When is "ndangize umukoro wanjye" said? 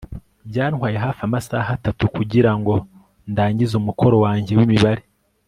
3.31-4.51